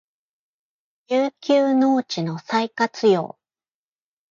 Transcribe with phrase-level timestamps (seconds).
[1.09, 3.37] 遊休農地の再活用